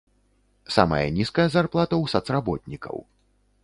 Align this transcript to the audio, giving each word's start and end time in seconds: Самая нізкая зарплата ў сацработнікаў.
Самая 0.75 1.03
нізкая 1.19 1.47
зарплата 1.59 1.91
ў 1.91 2.05
сацработнікаў. 2.17 2.97